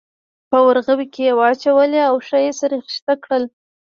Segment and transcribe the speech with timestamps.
[0.49, 3.43] په ورغوي کې یې واچولې او ښه یې سره خیشته کړل.